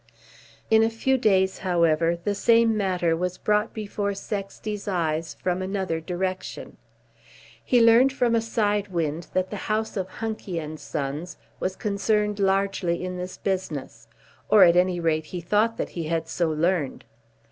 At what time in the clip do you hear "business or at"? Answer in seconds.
13.37-14.75